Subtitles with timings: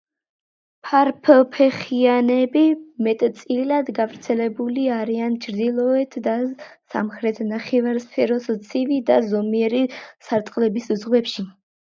[0.85, 2.63] ფარფლფეხიანები
[3.07, 6.35] მეტწილად გავრცელებული არიან ჩრდილოეთ და
[6.95, 9.85] სამხრეთ ნახევარსფეროს ცივი და ზომიერი
[10.31, 11.51] სარტყლების ზღვებში.